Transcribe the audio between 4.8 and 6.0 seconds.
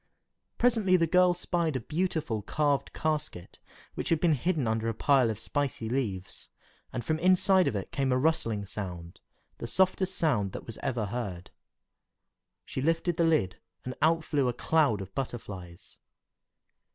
a pile of spicy